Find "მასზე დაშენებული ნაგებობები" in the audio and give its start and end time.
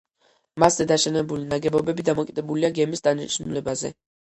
0.63-2.07